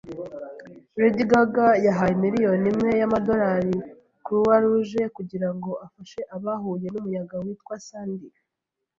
Lady 0.97 1.21
Gaga 1.31 1.67
yahaye 1.85 2.13
miliyoni 2.23 2.65
imwe 2.73 2.91
y’amadorali 3.01 3.75
Croix 4.25 4.57
Rouge 4.63 5.01
kugira 5.15 5.49
ngo 5.55 5.71
afashe 5.85 6.19
abahuye 6.35 6.87
n’umuyaga 6.89 7.35
witwa 7.45 7.75
Sandy. 7.87 8.27